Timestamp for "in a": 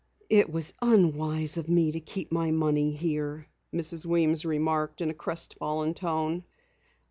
4.99-5.13